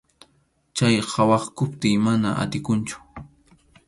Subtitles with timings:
[0.75, 2.97] Chay qhawaykuptiy mana atikunchu.